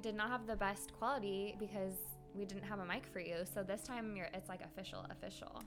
[0.00, 1.94] did not have the best quality because
[2.34, 3.38] we didn't have a mic for you.
[3.52, 5.62] So this time you're it's like official, official.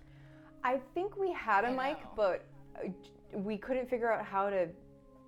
[0.63, 2.09] I think we had a I mic, know.
[2.16, 2.45] but
[2.77, 2.89] uh,
[3.34, 4.67] we couldn't figure out how to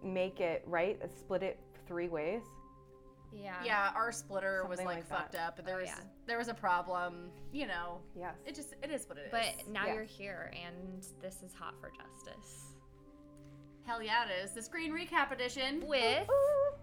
[0.03, 2.41] make it right, uh, split it three ways.
[3.33, 3.55] Yeah.
[3.65, 5.31] Yeah, our splitter was Something like, like that.
[5.33, 5.65] fucked up.
[5.65, 5.99] There Oh, was yeah.
[6.25, 7.31] there was a problem.
[7.51, 8.35] You know, Yes.
[8.45, 9.31] it just it is what it is.
[9.31, 9.95] But now Yeah.
[9.95, 12.61] you're here and this is hot for justice.
[13.85, 15.85] hell yeah, it is the screen recap edition.
[15.85, 16.75] With Ooh.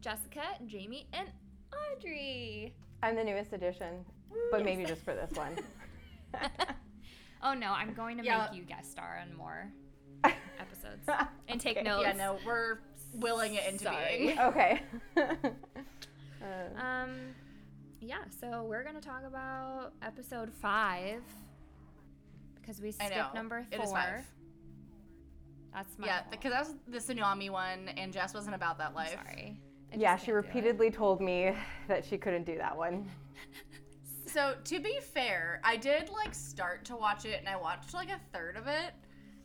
[0.00, 1.28] Jessica, Jamie, and
[1.72, 2.74] Audrey.
[3.02, 4.04] I'm the newest addition,
[4.50, 5.56] but maybe just for this one.
[7.42, 8.48] oh no, I'm going to Yeah.
[8.50, 9.70] make you guest star on more
[10.24, 11.08] episodes
[11.48, 11.84] and take Okay.
[11.84, 12.04] notes.
[12.06, 12.78] Yeah, no, we're
[13.14, 14.18] willing it into Sorry.
[14.18, 14.38] being.
[14.40, 14.82] okay.
[15.16, 17.10] Uh, Um,
[18.00, 18.18] yeah.
[18.40, 21.22] So we're gonna talk about episode five
[22.60, 23.28] because we I skipped know.
[23.34, 23.84] number four.
[23.84, 24.24] is five.
[25.74, 28.94] That's my Yeah, because that was the tsunami one, and Jess wasn't about that I'm
[28.94, 29.14] life.
[29.24, 29.60] sorry.
[29.92, 30.54] I yeah, she can't do it.
[30.54, 31.54] repeatedly told me
[31.88, 33.08] that she couldn't do that one.
[34.26, 38.10] So to be fair, I did like start to watch it, and I watched like
[38.10, 38.92] a third of it,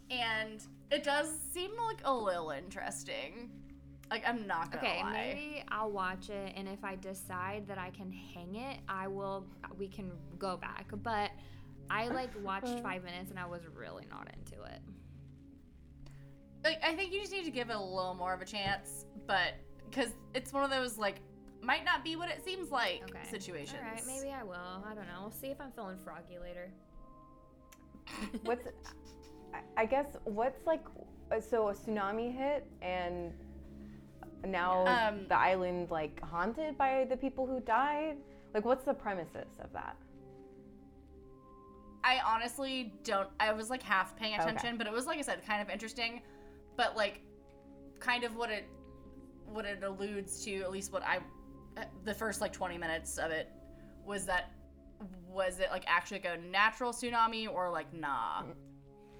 [0.09, 3.49] and it does seem like a little interesting.
[4.11, 5.11] Like I'm not gonna Okay, lie.
[5.13, 9.45] maybe I'll watch it, and if I decide that I can hang it, I will.
[9.77, 10.87] We can go back.
[11.01, 11.31] But
[11.89, 14.79] I like watched five minutes, and I was really not into it.
[16.63, 19.05] like I think you just need to give it a little more of a chance,
[19.27, 19.53] but
[19.93, 21.17] because it's one of those like
[21.61, 23.19] might not be what it seems like Okay.
[23.29, 23.77] situations.
[23.81, 24.83] All right, maybe I will.
[24.85, 25.21] I don't know.
[25.21, 26.71] We'll see if I'm feeling froggy later.
[28.43, 28.67] What's,
[29.53, 30.83] I- I guess, what's like,
[31.31, 33.31] uh, so a tsunami hit and
[34.45, 38.17] now Um, the island like haunted by the people who died?
[38.53, 39.95] Like, what's the premises of that?
[42.03, 43.29] I honestly don't.
[43.39, 44.43] I was like half paying Okay.
[44.43, 46.21] attention, but it was like I said, kind of interesting.
[46.75, 47.21] But like,
[47.99, 48.65] kind of what it
[49.47, 51.19] what it alludes to, at least what I,
[52.03, 53.49] the first like twenty minutes of it,
[54.05, 54.51] was that
[55.27, 58.43] was it like actually like a natural tsunami or like nah,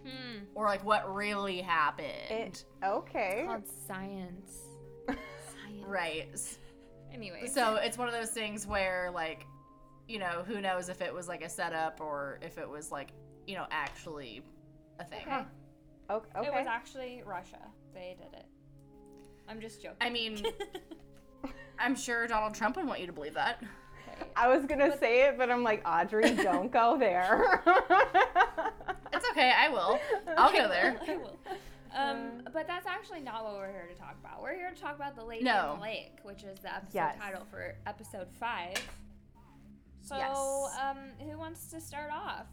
[0.06, 0.44] Hmm.
[0.54, 2.08] or like what really happened?
[2.30, 3.40] It, okay.
[3.40, 4.52] It's called science.
[5.08, 5.86] Science.
[5.86, 6.58] right.
[7.14, 7.48] Anyway.
[7.48, 9.46] So it's one of those things where like,
[10.08, 13.10] you know, who knows if it was like a setup or if it was like,
[13.48, 14.42] you know, actually
[15.00, 15.22] a thing.
[15.26, 15.46] Okay.
[16.10, 16.48] Okay.
[16.48, 17.62] It was actually Russia.
[17.94, 18.46] They did it.
[19.48, 19.98] I'm just joking.
[20.02, 20.44] I mean,
[21.80, 23.62] I'm sure Donald Trump would want you to believe that.
[24.36, 27.62] I was gonna say it, but I'm like, Audrey, don't go there.
[29.12, 30.00] It's okay, I will.
[30.38, 31.00] I'll go there.
[31.08, 31.40] I will.
[31.96, 34.42] Um, but that's actually not what we're here to talk about.
[34.42, 35.74] We're here to talk about the lady No.
[35.74, 37.16] in the lake, which is the episode Yes.
[37.20, 38.74] title for episode five.
[40.02, 40.36] So, Yes.
[40.82, 42.48] um, who wants to start off?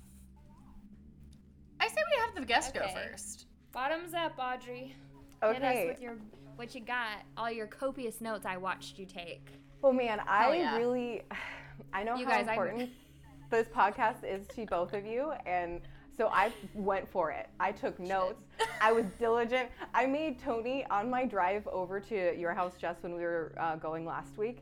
[1.80, 2.86] I say we have the guest Okay.
[2.86, 3.46] go first.
[3.72, 4.94] Bottoms up, Audrey.
[5.42, 5.86] Hit us okay.
[5.88, 6.16] with your
[6.60, 7.22] what you got.
[7.38, 9.46] All your copious notes I watched you take.
[9.82, 10.76] Oh man, I yeah.
[10.76, 11.22] really,
[11.94, 12.90] I know You how guys, I'm- important
[13.50, 15.80] this podcast is to both of you, and
[16.18, 17.48] so I went for it.
[17.58, 18.42] I took notes.
[18.82, 19.70] I was diligent.
[19.94, 23.76] I made Tony on my drive over to your house just when we were uh,
[23.76, 24.58] going last week.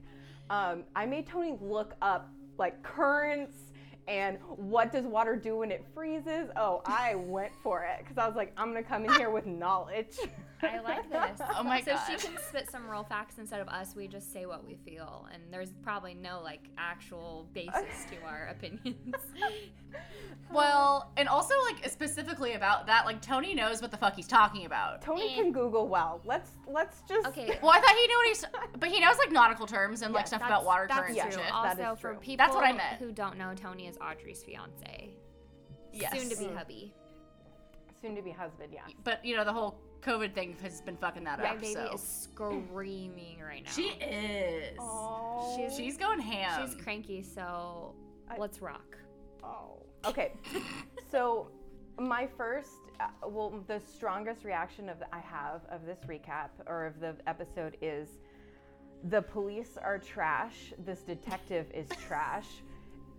[0.51, 3.57] Um, I made Tony look up like currents
[4.07, 6.49] and what does water do when it freezes.
[6.55, 9.47] Oh, I went for it because I was like, I'm gonna come in here with
[9.47, 10.17] knowledge.
[10.63, 11.41] I like this.
[11.57, 12.07] Oh my so god.
[12.09, 13.95] she can spit some real facts instead of us.
[13.95, 18.47] We just say what we feel, and there's probably no like actual basis to our
[18.51, 19.15] opinions.
[20.51, 24.65] Well, and also like specifically about that, like Tony knows what the fuck he's talking
[24.65, 25.03] about.
[25.03, 25.35] Tony Eh.
[25.35, 26.23] can Google well.
[26.25, 27.59] Let's let's just Okay.
[27.63, 28.45] Well, I thought he knew what he's,
[28.81, 31.25] but he knows like nautical terms and like stuff about water that's currents true.
[31.27, 31.43] and shit.
[31.45, 32.21] That Also, is for true.
[32.21, 32.97] people That's what I meant.
[32.99, 35.11] who don't know, Tony is Audrey's fiance,
[35.93, 36.19] Yes.
[36.19, 36.56] soon to be Mm.
[36.56, 36.94] hubby.
[38.00, 38.73] soon to be husband.
[38.73, 38.82] Yeah.
[39.05, 41.61] But you know the whole COVID thing has been fucking that My up.
[41.61, 41.93] baby so.
[41.95, 43.71] is screaming right now.
[43.71, 44.77] She is.
[44.79, 45.55] Oh.
[45.56, 46.67] She's- She's going ham.
[46.67, 47.95] She's cranky, so
[48.31, 48.97] I- let's rock.
[49.43, 49.83] Oh.
[50.05, 50.33] Okay.
[51.11, 51.49] so,
[51.99, 56.87] my first, uh, well, the strongest reaction of the, I have of this recap or
[56.87, 58.09] of the episode is,
[59.11, 60.73] the police are trash.
[60.85, 62.47] This detective is trash.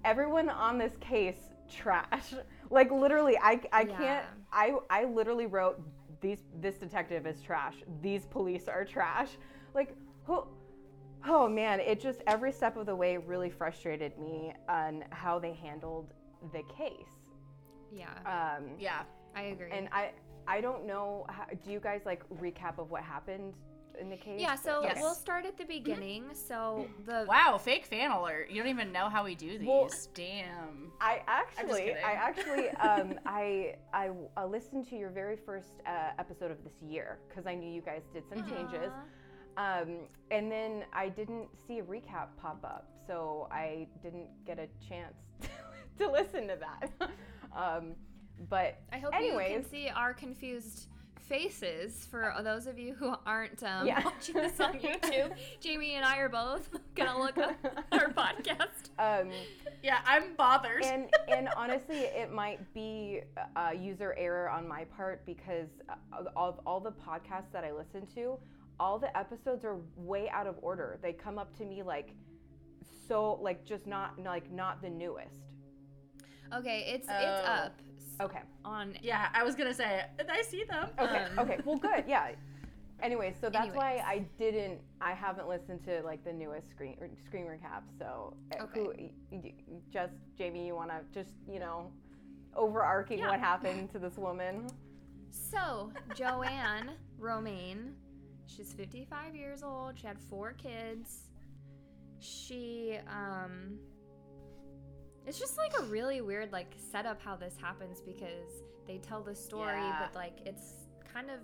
[0.06, 2.34] Everyone on this case trash.
[2.72, 4.26] Like literally, I I can't.
[4.54, 5.82] I I literally wrote
[6.22, 6.44] these.
[6.60, 7.76] This detective is trash.
[8.02, 9.30] These police are trash.
[9.74, 9.96] Like
[10.26, 10.44] who?
[11.26, 15.54] Oh man, it just every step of the way really frustrated me on how they
[15.54, 16.14] handled
[16.54, 17.10] the case.
[17.92, 19.02] Yeah, Um, yeah.
[19.36, 19.70] I agree.
[19.72, 20.12] and I
[20.48, 21.26] I don't know.
[21.30, 23.54] How, do you guys like recap of what happened
[24.00, 24.40] in the case?
[24.40, 24.98] Yeah, so Yes.
[25.02, 26.26] we'll start at the beginning.
[26.34, 28.50] So the Wow, fake fan alert.
[28.50, 29.68] You don't even know how we do these.
[29.68, 30.92] Well- Damn.
[31.02, 31.94] I actually.
[31.94, 36.82] I actually, um, I, I, uh, listened to your very first uh, episode of this
[36.82, 38.92] year because I knew you guys did some changes,
[39.58, 44.68] um, and then I didn't see a recap pop up, so I didn't get a
[44.88, 45.16] chance
[46.00, 46.92] to listen to that.
[47.56, 47.96] um,
[48.50, 50.88] but I hope you can see our confused
[51.30, 54.04] faces for those of you who aren't um, Yeah.
[54.04, 55.32] watching this on YouTube.
[55.62, 57.54] Jamie and I are both gonna look up
[57.92, 58.90] our podcast.
[58.98, 59.30] um,
[59.84, 60.84] Yeah, I'm bothered.
[60.84, 63.22] and and honestly, it might be
[63.56, 68.06] a user error on my part because uh, of all the podcasts that I listen
[68.16, 68.38] to,
[68.80, 70.98] all the episodes are way out of order.
[71.02, 72.16] They come up to me like
[73.08, 75.49] so like just not like not the newest.
[76.54, 77.14] Okay, it's Oh.
[77.20, 77.82] it's up
[78.22, 78.42] Okay.
[78.66, 78.96] on.
[79.02, 80.90] yeah, I was gonna say, I see them.
[81.00, 81.24] Okay.
[81.24, 81.58] Um, okay.
[81.66, 82.04] Well, good.
[82.08, 82.32] Yeah.
[83.02, 84.82] Anyway, so that's why I didn't.
[85.00, 87.84] I haven't listened to like the newest screen er, screen recap.
[87.98, 89.18] So, uh, Okay.
[89.32, 89.42] who,
[89.90, 91.92] just Jamie, you want to just you know,
[92.56, 93.30] overarching Yeah.
[93.30, 94.68] what happened to this woman?
[95.32, 97.96] So Joanne Romaine,
[98.48, 99.98] she's 55 years old.
[99.98, 101.30] She had four kids.
[102.20, 103.80] She um.
[105.28, 109.36] It's just like a really weird like setup how this happens because they tell the
[109.36, 110.00] story, Yeah.
[110.08, 110.74] but like it's
[111.14, 111.40] kind of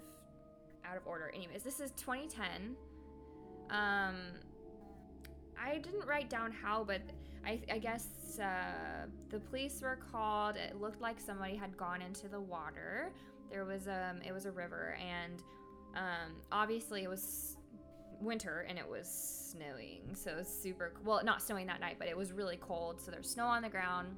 [0.83, 1.31] out of order.
[1.35, 2.75] Anyways, this is 2010.
[3.69, 4.15] Um,
[5.59, 7.01] I didn't write down how, but
[7.45, 10.55] I, I guess uh, the police were called.
[10.55, 13.11] It looked like somebody had gone into the water.
[13.51, 15.41] There was um, it was a river, and
[15.95, 17.54] um, obviously it was
[18.25, 19.07] winter and it was
[19.51, 20.93] snowing, so it was super.
[21.03, 22.99] Well, not snowing that night, but it was really cold.
[23.01, 24.15] So there's snow on the ground.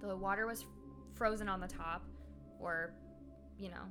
[0.00, 0.64] The water was
[1.14, 2.04] frozen on the top,
[2.60, 2.92] or
[3.58, 3.82] you know,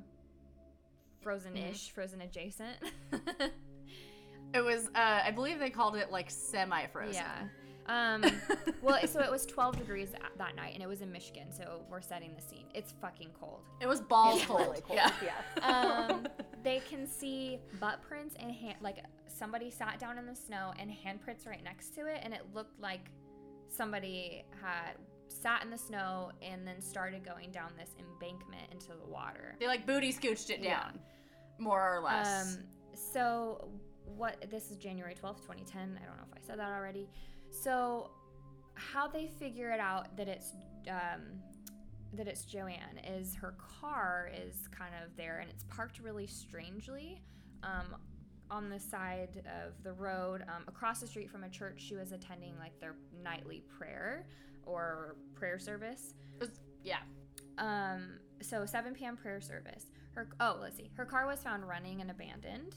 [1.22, 2.78] frozen-ish, frozen adjacent.
[4.54, 7.14] It was, uh, I believe they called it like semi-frozen.
[7.22, 7.48] Yeah.
[7.90, 8.24] Um,
[8.82, 12.02] well, so it was 12 degrees that night, and it was in Michigan, so we're
[12.02, 12.66] setting the scene.
[12.74, 13.62] It's fucking cold.
[13.82, 14.62] It was balls It's cold.
[14.62, 15.00] really cold.
[15.00, 15.12] Yeah.
[15.22, 15.64] Yes.
[15.64, 16.28] Um,
[16.64, 19.04] they can see butt prints and hand, like
[19.38, 22.80] somebody sat down in the snow and handprints right next to it, and it looked
[22.80, 23.10] like
[23.70, 24.96] somebody had
[25.28, 29.56] sat in the snow and then started going down this embankment into the water.
[29.60, 30.80] They like booty scooched it Yeah.
[30.82, 31.00] down,
[31.60, 32.56] more or less.
[32.58, 32.64] Um,
[32.94, 33.70] so
[34.06, 34.50] what?
[34.50, 36.00] This is January twelfth, twenty ten.
[36.02, 37.10] I don't know if I said that already.
[37.52, 38.12] So
[38.76, 40.54] how they figure it out that it's
[40.90, 41.42] um,
[42.14, 47.22] that it's Joanne is her car is kind of there and it's parked really strangely.
[47.64, 47.96] Um,
[48.50, 52.12] on the side of the road, um, across the street from a church she was
[52.12, 54.28] attending, like their nightly prayer
[54.66, 56.14] or prayer service.
[56.40, 57.00] Was- yeah.
[57.58, 59.18] Um, so 7 p.m.
[59.18, 59.86] prayer service.
[60.14, 60.90] Her oh, let's see.
[60.96, 62.76] Her car was found running and abandoned.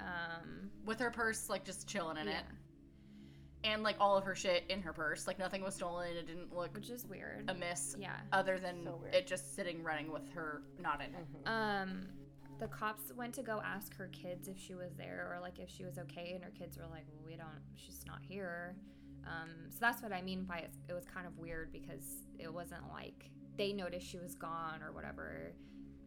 [0.00, 2.44] Um, With her purse like just chilling in yeah, it.
[3.64, 5.26] And like all of her shit in her purse.
[5.26, 6.16] Like nothing was stolen.
[6.16, 7.50] It didn't look which is weird.
[7.50, 8.16] amiss yeah.
[8.32, 11.26] other than So it just sitting running with her not in it.
[11.46, 12.06] Um,
[12.58, 15.68] the cops went to go ask her kids if she was there or like if
[15.70, 17.60] she was okay, and her kids were like, "Well, we don't.
[17.74, 18.76] She's not here."
[19.26, 20.70] Um, so that's what I mean by it.
[20.88, 24.92] It was kind of weird because it wasn't like they noticed she was gone or
[24.92, 25.52] whatever.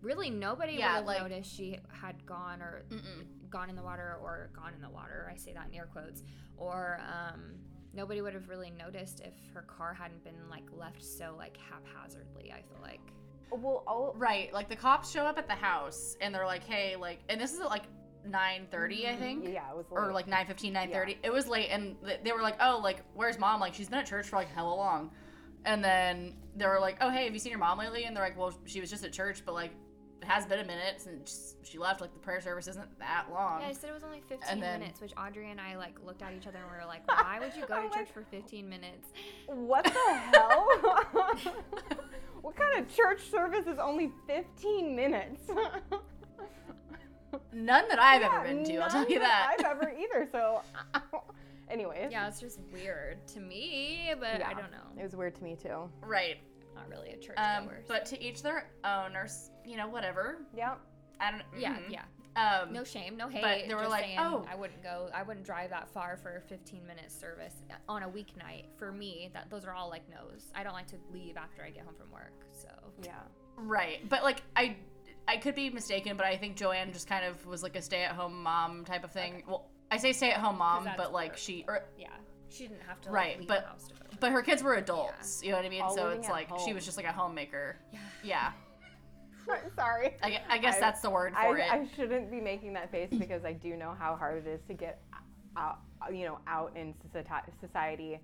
[0.02, 3.26] Really, nobody Yeah, would have like- noticed she had gone or Mm-mm.
[3.52, 5.30] gone in the water or gone in the water.
[5.32, 6.24] I say that in air quotes.
[6.58, 7.42] Or um,
[7.94, 12.52] nobody would have really noticed if her car hadn't been like left so like haphazardly.
[12.52, 13.02] I feel like.
[13.52, 14.54] Well, all Right.
[14.54, 17.54] Like the cops show up at the house and they're like, hey, like, and this
[17.54, 17.84] is at like
[18.28, 19.20] 9.30, I mm-hmm.
[19.20, 19.44] think.
[19.50, 20.28] yeah, it was Or late.
[20.28, 21.18] like 9.15, 9.30.
[21.24, 23.60] It was late and th- they were like, oh, like, where's mom?
[23.60, 25.12] Like, she's been at church for like hella long.
[25.66, 28.06] And then they were like, oh, hey, have you seen your mom lately?
[28.06, 29.72] And they're like, well, she was just at church, but like,
[30.22, 32.00] it has been a minute since she left.
[32.02, 33.62] Like, the prayer service isn't that long.
[33.62, 36.22] Yeah, I said it was only 15 then- minutes, which Audrey and I like looked
[36.22, 38.14] at each other and we were like, why would you go I'm to church like-
[38.14, 39.08] for 15 minutes?
[39.48, 39.92] What the
[40.34, 40.68] hell?
[42.42, 45.42] what kind of church service is only 15 minutes?
[47.54, 49.56] None that I've Yeah, ever been to, I'll tell you that.
[49.58, 50.28] I've ever either.
[50.32, 50.62] So,
[51.70, 55.00] anyways, Yeah, it's just weird to me, but I don't know.
[55.00, 55.90] it was weird to me too.
[56.02, 56.38] right.
[56.76, 57.84] Not really a church Um, goer.
[57.88, 59.28] but to each their own, or,
[59.66, 60.38] you know, whatever.
[60.56, 60.76] Yeah.
[61.20, 61.92] I don't yeah, mhm.
[61.92, 62.04] yeah.
[62.36, 63.42] Um, No shame, no hate.
[63.42, 65.10] But they were just like, saying "Oh." I wouldn't go.
[65.14, 67.54] I wouldn't drive that far for a 15 minute service
[67.90, 68.66] on a weeknight.
[68.78, 70.52] For me, that those are all like no's.
[70.56, 72.34] I don't like to leave after I get home from work.
[72.52, 72.70] So
[73.04, 73.20] Yeah.
[73.58, 74.78] Right, but like I,
[75.28, 78.42] I could be mistaken, but I think Joanne just kind of was like a stay-at-home
[78.42, 79.44] mom type of thing.
[79.48, 81.38] Well, I say stay-at-home mom, but like work.
[81.38, 82.08] she, or, yeah,
[82.52, 84.00] she didn't have to like, Right, leave but- the house to go.
[84.20, 85.42] but her kids were adults.
[85.44, 85.82] You know what I mean?
[85.82, 87.78] All so it's at like she was just like a homemaker.
[87.92, 88.00] Yeah.
[88.24, 88.52] Yeah.
[89.76, 90.16] Sorry.
[90.22, 91.72] I, I guess I- that's the word I, for it.
[91.72, 94.74] I shouldn't be making that face because I do know how hard it is to
[94.74, 95.02] get
[95.58, 95.80] out,
[96.12, 96.94] you know, out in
[97.60, 98.20] society.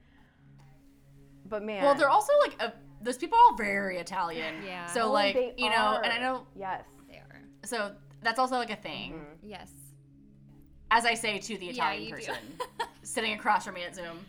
[1.50, 4.56] But man, well, they're also like a, those people are all very Italian.
[4.66, 4.86] Yeah.
[4.88, 6.84] So Oh, like they you know, and I know yes.
[7.10, 7.42] They are.
[7.64, 9.14] so that's also like a thing.
[9.14, 9.26] Mhm.
[9.44, 9.72] Yes.
[10.90, 12.16] As I say to the Italian you do.
[12.16, 12.36] person
[13.04, 14.20] sitting across from me at Zoom.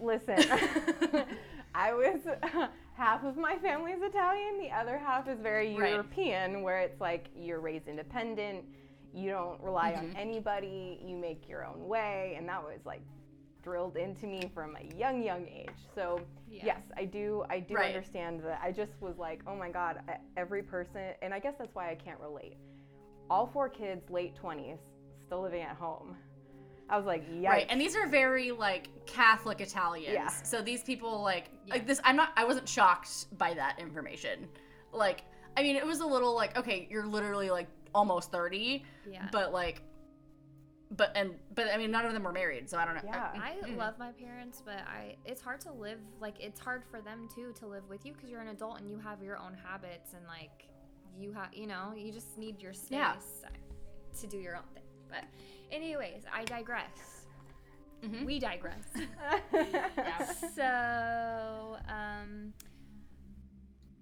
[0.00, 0.38] Listen,
[1.74, 2.20] I was
[2.94, 5.92] half of my family's Italian, the other half is very Right.
[5.92, 8.64] European, where it's like you're raised independent,
[9.14, 10.18] you don't rely on Mhm.
[10.18, 13.00] anybody, you make your own way, and that was like
[13.62, 15.70] drilled into me from a young, young age.
[15.94, 16.20] So
[16.50, 16.64] Yeah.
[16.66, 17.94] yes, I do, I do Right.
[17.94, 18.60] understand that.
[18.62, 20.00] I just was like, oh my god,
[20.36, 22.56] every person, and I guess that's why I can't relate.
[23.30, 24.78] All four kids, late twenties,
[25.28, 26.16] still living at home.
[26.88, 27.44] I was like, yikes.
[27.48, 30.14] Right, and these are very like Catholic Italians.
[30.14, 30.28] Yeah.
[30.28, 31.74] So these people like Yeah.
[31.74, 32.00] like this.
[32.02, 32.30] I'm not.
[32.36, 34.48] I wasn't shocked by that information.
[34.92, 35.22] Like,
[35.56, 39.28] I mean, it was a little like, okay, you're literally like almost thirty, Yeah.
[39.30, 39.82] but like,
[40.92, 43.02] but and but I mean, none of them were married, so I don't know.
[43.04, 43.32] Yeah.
[43.34, 43.76] I Mm.
[43.76, 47.52] love my parents, but I it's hard to live like it's hard for them too
[47.58, 50.26] to live with you because you're an adult and you have your own habits and
[50.26, 50.66] like
[51.18, 53.16] you have you know you just need your space Yeah.
[54.20, 54.84] to do your own thing.
[55.10, 55.24] But
[55.72, 57.26] anyways, I digress.
[58.04, 58.24] Mhm.
[58.24, 58.84] We digress.
[59.52, 60.24] Yeah.
[60.54, 62.52] so um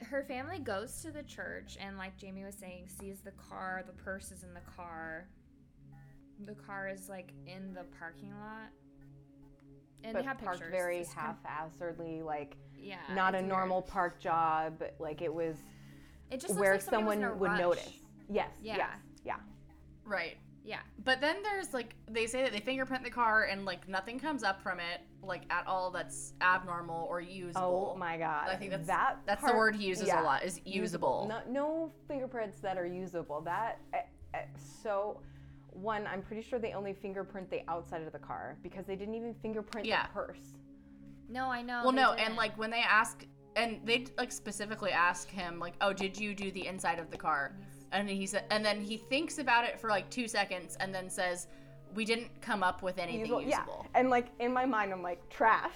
[0.03, 3.93] her family goes to the church and like jamie was saying sees the car the
[3.95, 5.27] purse is in the car
[6.45, 8.69] the car is like in the parking lot
[10.05, 13.49] and but they have parked pictures very It's half-assedly, like yeah not a weird.
[13.49, 14.83] normal park job.
[15.01, 15.57] Like it was
[16.31, 17.61] it just looks where like somebody was in someone would rush.
[17.61, 17.93] notice.
[18.29, 18.51] Yes.
[18.63, 18.77] Yeah.
[18.77, 18.89] Yes.
[19.25, 19.37] Yeah.
[20.05, 20.37] Right.
[20.67, 24.19] Yeah But then there's like they say that they fingerprint the car and like nothing
[24.19, 27.93] comes up from it like at all that's abnormal or usable.
[27.95, 28.49] Oh my god.
[28.49, 29.19] I think that's that.
[29.27, 30.23] that's the word he uses yeah.
[30.23, 31.27] a lot is usable.
[31.29, 33.41] No, no fingerprints that are usable.
[33.41, 33.99] That eh,
[34.35, 34.41] eh,
[34.83, 35.21] so.
[35.73, 39.15] One, I'm pretty sure they only fingerprint the outside of the car because they didn't
[39.15, 40.07] even fingerprint Yeah.
[40.07, 40.57] the purse.
[41.29, 42.37] no i know well, no, and didn't.
[42.37, 46.51] like when they ask and they like specifically ask him like, "Oh, did you do
[46.51, 47.57] the inside of the car?"
[47.97, 51.09] And he said and then he thinks about it for like 2 seconds and then
[51.09, 51.47] says,
[51.95, 53.99] "We didn't come up with anything Usable- usable." Yeah.
[54.01, 55.75] And like in my mind, I'm like trash,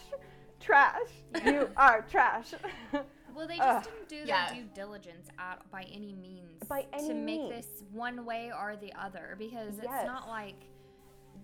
[0.61, 1.09] trash.
[1.45, 2.53] You are trash.
[3.33, 3.85] Well, they Ugh.
[3.85, 4.53] just didn't do Yeah.
[4.53, 7.55] their due diligence at, by any means By any to make means.
[7.55, 9.85] this one way or the other because Yes.
[9.87, 10.57] it's not like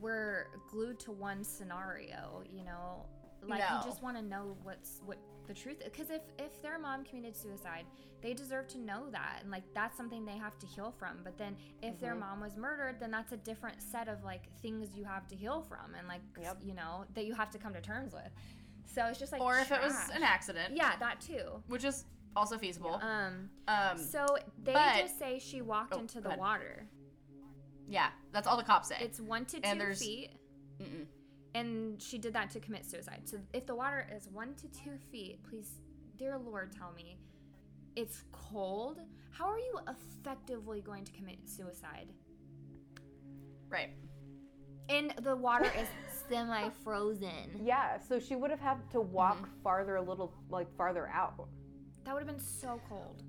[0.00, 3.06] we're glued to one scenario, you know.
[3.46, 3.78] Like No.
[3.78, 5.16] you just want to know what's what
[5.46, 7.84] the truth because if if their mom committed suicide,
[8.22, 11.18] they deserve to know that and like that's something they have to heal from.
[11.24, 12.20] But then if their Mhm.
[12.20, 15.62] mom was murdered, then that's a different set of like things you have to heal
[15.62, 16.58] from and like Yep.
[16.62, 18.30] you know that you have to come to terms with.
[18.86, 20.76] So it's just like or if it was an accident.
[20.76, 21.62] Yeah, that too.
[21.68, 22.94] Which is also feasible.
[23.02, 24.26] Um, Um so
[24.62, 26.86] they but- just say she walked Oh, into the water.
[27.88, 28.96] yeah, that's all the cops say.
[29.00, 30.30] It's one to two feet,
[30.80, 31.06] Mm-mm.
[31.56, 33.22] And she did that to commit suicide.
[33.24, 35.70] So if the water is one to two feet, please,
[36.18, 37.16] dear Lord, tell me,
[37.96, 39.00] it's cold.
[39.30, 42.08] How are you effectively going to commit suicide?
[43.70, 43.90] Right.
[44.90, 45.88] And the water is
[46.28, 47.60] semi-frozen.
[47.64, 47.98] yeah.
[48.06, 49.62] So she would have had to walk Mm-hmm.
[49.62, 51.48] farther, a little like farther out.
[52.04, 53.22] That would have been so cold.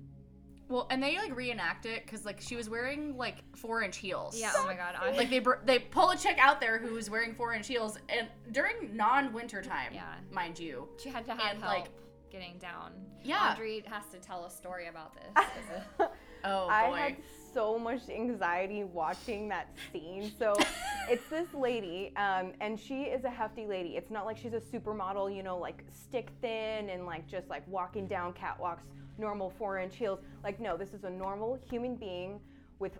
[0.68, 4.38] Well, and they like reenact it because like she was wearing like four inch heels.
[4.38, 4.52] Yeah.
[4.56, 4.94] Oh my God.
[5.00, 7.66] I, Like they br- they pull a chick out there who was wearing four inch
[7.66, 10.14] heels and during non winter time, Yeah.
[10.30, 10.88] mind you.
[11.02, 11.90] she had to have and, help like-
[12.30, 12.92] getting down.
[13.24, 13.52] Yeah.
[13.54, 15.44] Audrey has to tell a story about this.
[16.00, 16.10] it-
[16.44, 17.16] Oh I had
[17.52, 20.30] so much anxiety watching that scene.
[20.38, 20.54] So
[21.10, 23.96] it's this lady, um, and she is a hefty lady.
[23.96, 27.66] It's not like she's a supermodel, you know, like stick thin and like just like
[27.66, 28.84] walking down catwalks,
[29.18, 30.20] normal four inch heels.
[30.42, 32.40] Like, no, this is a normal human being
[32.78, 32.92] with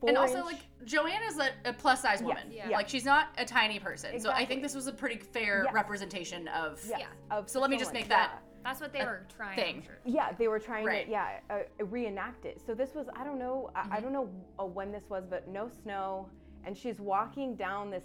[0.00, 0.46] four and also inch.
[0.46, 2.50] like Joanne is a, a plus size woman.
[2.50, 2.68] Yeah.
[2.70, 4.18] Like she's not a tiny person.
[4.20, 5.74] So I think this was a pretty fair Yes.
[5.74, 7.36] representation of yes, yeah.
[7.36, 9.56] of So let me just make that That's what they A were trying.
[9.56, 9.82] thing.
[10.04, 11.06] Yeah, they were trying Right.
[11.06, 12.60] to yeah uh, reenact it.
[12.64, 13.92] So this was I don't know I, Mm-hmm.
[13.92, 14.28] I don't know
[14.58, 16.28] uh, when this was, but no snow,
[16.64, 18.04] and she's walking down this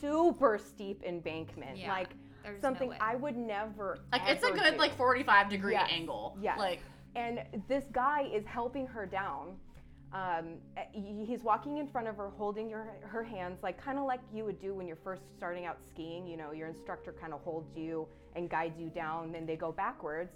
[0.00, 2.10] super steep embankment, Yeah, like
[2.42, 2.98] there's no something way.
[3.00, 3.98] I would never.
[4.12, 4.78] like it's a good do.
[4.78, 6.36] like 45 degree Yes, angle.
[6.42, 6.56] Yeah.
[6.56, 6.80] Like
[7.16, 9.56] And this guy is helping her down.
[10.12, 10.58] Um,
[10.92, 14.44] he's walking in front of her, holding her, her hands, like kind of like you
[14.44, 16.26] would do when you're first starting out skiing.
[16.26, 18.06] You know, your instructor kind of holds you
[18.36, 20.32] and guides you down, then they go backwards.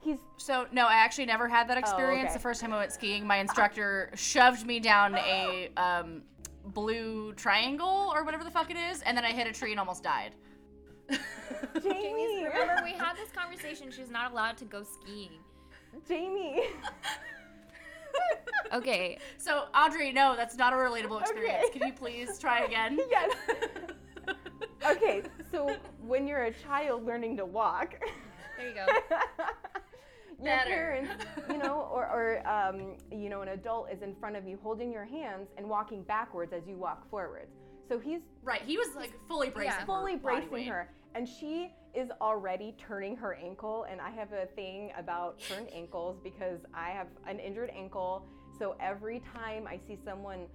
[0.00, 2.26] He's So no, I actually never had that experience.
[2.26, 2.34] okay.
[2.34, 6.22] The first time I went skiing, my instructor shoved me down a um,
[6.66, 9.78] blue triangle or whatever the fuck it is, and then I hit a tree and
[9.78, 10.34] almost died.
[11.10, 12.44] Jamie's, Jamie.
[12.44, 13.92] remember, we had this conversation.
[13.92, 15.30] She's not allowed to go skiing.
[16.08, 16.62] Jamie.
[18.72, 19.18] Okay.
[19.36, 21.64] So, Audrey, no, that's not a relatable experience.
[21.68, 21.78] Okay.
[21.78, 22.98] Can you please try again?
[23.10, 23.36] Yes.
[24.90, 27.94] okay, so when you're a child learning to walk,
[28.56, 28.86] There you go.
[30.38, 30.70] your Better.
[30.70, 34.58] parents, you know, or, or um, you know, an adult is in front of you
[34.62, 37.52] holding your hands and walking backwards as you walk forwards.
[37.88, 39.80] So he's Right, he was like fully bracing.
[39.80, 40.68] her fully body bracing weight.
[40.68, 43.86] her, and she is already turning her ankle.
[43.90, 48.26] And I have a thing about turned ankles because I have an injured ankle.
[48.58, 50.46] So every time I see someone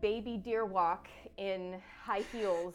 [0.00, 2.74] baby deer walk in high heels,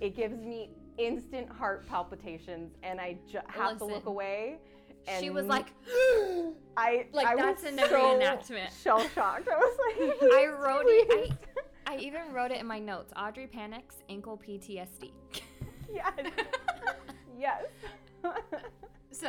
[0.00, 4.58] it gives me instant heart palpitations, and I ju- have to look away.
[5.08, 5.66] And She was like,
[6.76, 8.70] I like, I that's was in the so reenactment.
[8.82, 9.48] Shell shocked.
[9.48, 11.32] I was like, I wrote it.
[11.86, 13.12] I, I even wrote it in my notes.
[13.16, 15.10] Audrey panics, ankle PTSD.
[15.92, 16.12] yes,
[17.38, 17.62] yes.
[19.10, 19.28] So,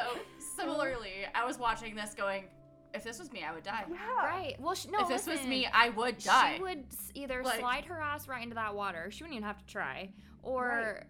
[0.56, 2.46] similarly, I was watching this going,
[2.94, 3.84] if this was me, I would die.
[3.90, 4.26] yeah.
[4.26, 4.56] Right.
[4.60, 5.00] Well, sh- no.
[5.02, 6.56] if this was me, I would die.
[6.58, 9.10] She would either Like- slide her ass right into that water.
[9.12, 11.04] She wouldn't even have to try, or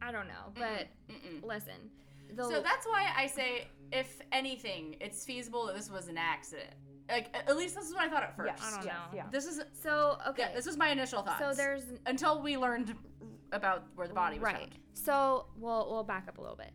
[0.00, 0.52] I don't know.
[0.54, 1.42] But Mm-mm.
[1.42, 1.90] listen,
[2.34, 6.70] the, So that's why I say, if anything, it's feasible that this was an accident.
[7.10, 8.52] Like, at least this is what I thought at first.
[8.58, 9.16] Yes, I don't yes, know.
[9.16, 9.22] Yeah.
[9.32, 10.42] This is so okay.
[10.42, 11.38] yeah, this was my initial thought.
[11.38, 12.94] so there's until we learned
[13.52, 14.56] about where the body was right.
[14.58, 14.78] found.
[14.92, 16.72] So we'll we'll back up a little bit.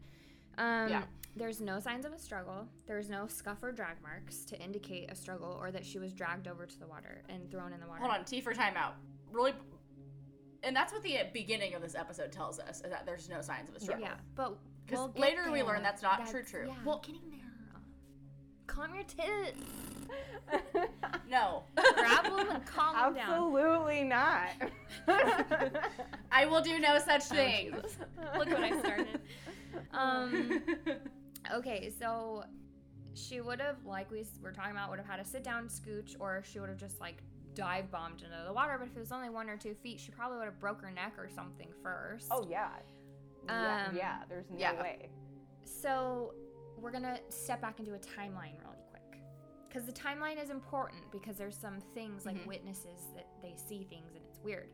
[0.57, 1.03] Um, Yeah.
[1.35, 2.67] There's no signs of a struggle.
[2.85, 6.47] There's no scuff or drag marks to indicate a struggle or that she was dragged
[6.47, 8.01] over to the water and thrown in the water.
[8.01, 8.91] Hold on, T for timeout.
[9.31, 9.53] Really,
[10.61, 13.67] and that's what the beginning of this episode tells us is that there's no signs
[13.67, 14.05] of a struggle.
[14.05, 14.49] Yeah, but
[14.87, 16.67] 'Cause we'll get later we learn that's not true, true.
[16.67, 17.32] Yeah, Well- getting there.
[18.67, 19.59] Calm your tits.
[21.29, 21.63] No,
[21.95, 23.31] Grab them and calm them down.
[23.31, 24.49] Absolutely not.
[26.31, 27.71] I will do no such Oh, thing.
[27.73, 27.97] Jesus.
[28.37, 29.21] Look what I started.
[29.91, 30.61] Um,
[31.53, 32.43] okay, so
[33.15, 36.15] she would have, like we were talking about, would have had a sit down scooch,
[36.19, 37.23] or she would have just like
[37.55, 38.75] dive bombed into the water.
[38.77, 40.91] But if it was only one or two feet, she probably would have broke her
[40.91, 42.27] neck or something first.
[42.29, 42.69] oh yeah.
[43.47, 44.79] Yeah, Um, yeah, there's no yeah.
[44.81, 45.09] way.
[45.65, 46.33] So
[46.83, 49.17] we're gonna step back into a timeline really quick,
[49.69, 52.45] because the timeline is important because there's some things like Mhm.
[52.47, 54.69] witnesses that they see things and it's weird.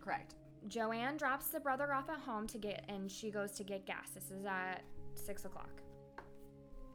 [0.00, 0.34] Correct.
[0.66, 4.10] Joanne drops the brother off at home to get, and she goes to get gas.
[4.10, 4.82] This is at
[5.14, 5.82] six o'clock.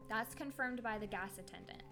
[0.08, 1.84] That's confirmed by the gas attendant.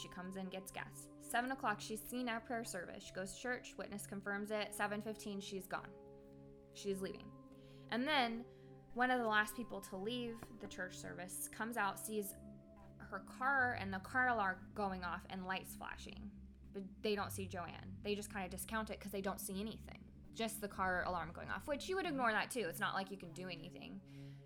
[0.00, 1.08] She comes in, gets gas.
[1.20, 3.02] Seven o'clock, she's seen at prayer service.
[3.04, 3.74] She goes to church.
[3.76, 4.74] Witness confirms it.
[4.74, 5.90] Seven fifteen, she's gone.
[6.72, 7.30] She's leaving,
[7.90, 8.44] and then
[8.94, 12.34] one of the last people to leave the church service comes out, sees
[13.10, 16.30] her car and the car alarm going off and lights flashing.
[16.72, 17.94] But they don't see Joanne.
[18.04, 19.98] They just kind of discount it because they don't see anything.
[20.34, 22.66] Just the car alarm going off, which you would ignore that too.
[22.68, 24.00] It's not like you can do anything.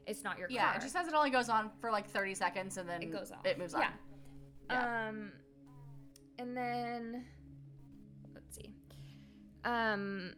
[0.07, 0.77] It's not your Yeah, car.
[0.77, 3.31] it just says it only goes on for like 30 seconds and then It goes
[3.31, 3.45] off.
[3.45, 3.83] It moves on.
[3.83, 3.91] Yeah.
[4.71, 5.09] Yeah.
[5.09, 5.33] Um,
[6.39, 7.25] and then
[8.35, 8.75] let's see.
[9.65, 10.35] Um,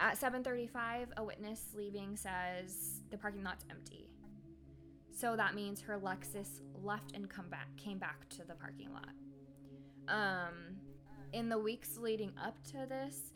[0.00, 4.08] at 7:35, a witness leaving says the parking lot's empty.
[5.10, 9.08] So that means her Lexus left and come back, came back to the parking lot.
[10.06, 10.76] Um,
[11.32, 13.32] in the weeks leading up to this,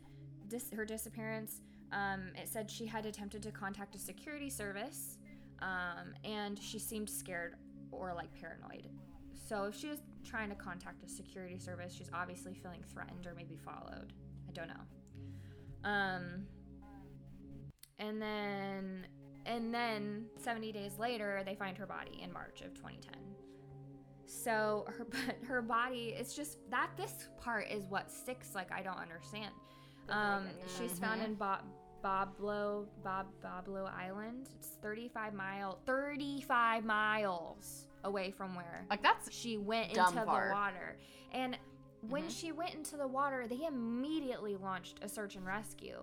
[0.49, 5.19] dis- her disappearance, um, it said she had attempted to contact a security service,
[5.61, 7.57] um, and she seemed scared
[7.91, 8.89] or like paranoid.
[9.35, 13.35] So if she was trying to contact a security service, she's obviously feeling threatened or
[13.35, 14.13] maybe followed.
[14.49, 14.85] I don't know.
[15.85, 16.47] Um,
[18.03, 19.07] and then
[19.47, 23.13] and then 70 days later, they find her body in March of 2010.
[24.27, 28.55] So her but her body, it's just that this part is what sticks.
[28.55, 29.53] Like I don't understand.
[30.09, 30.47] Um,
[30.79, 31.61] she's found in Bob.
[32.05, 34.49] Boblo, Bob Boblo Island.
[34.59, 40.49] It's 35 mile, 35 miles away from where Like that's she went into far.
[40.49, 40.97] the water.
[41.33, 41.57] And
[42.09, 42.31] when Mhm.
[42.41, 46.03] she went into the water, they immediately launched a search and rescue.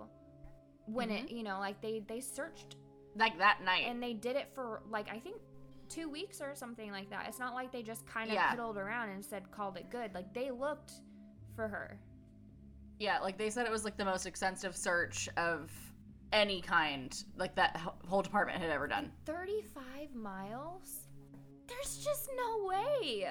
[0.94, 1.26] When Mm-hmm.
[1.28, 2.76] it, you know, like they they searched
[3.16, 3.86] like that night.
[3.88, 5.38] and they did it for like I think
[5.90, 7.26] two weeks or something like that.
[7.28, 8.56] It's not like they just kind of Yeah.
[8.56, 10.14] piddled around and said called it good.
[10.14, 10.92] Like they looked
[11.56, 12.00] for her.
[13.00, 15.72] yeah, like they said it was like the most extensive search of
[16.32, 17.76] any kind like that
[18.08, 19.12] whole department had ever done.
[19.26, 21.08] 35 miles?
[21.68, 23.30] There's just no way.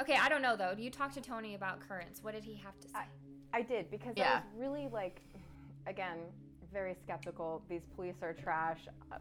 [0.00, 0.74] Okay, I don't know though.
[0.76, 2.22] You talked to Tony about currents.
[2.22, 2.98] What did he have to say?
[3.52, 5.22] I did because I was really like,
[5.86, 6.18] again,
[6.72, 7.62] very skeptical.
[7.68, 8.80] These police are trash.
[9.12, 9.18] Uh,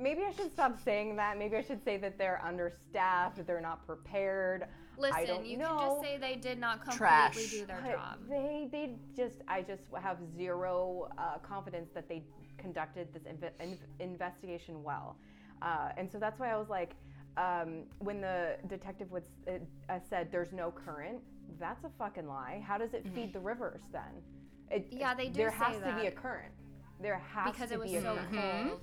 [0.00, 1.38] Maybe I should stop saying that.
[1.38, 4.66] Maybe I should say that they're understaffed, that they're not prepared.
[4.98, 5.78] Listen, don't you know.
[5.78, 7.50] can just say they did not completely Trash.
[7.50, 8.18] do their But job.
[8.28, 12.24] They, they just, I just have zero uh, confidence that they
[12.58, 15.16] conducted this inve- in- investigation well.
[15.62, 16.96] Uh, and so that's why I was like,
[17.36, 19.52] um, when the detective was uh,
[19.88, 21.20] uh, said there's no current,
[21.58, 22.62] that's a fucking lie.
[22.66, 24.22] How does it feed the rivers then?
[24.70, 26.52] It, Yeah, they do There say has to be a current.
[27.00, 28.30] There has because to be a so current.
[28.30, 28.44] Because it was so cold.
[28.44, 28.74] Mm-hmm.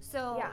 [0.00, 0.50] So Yeah.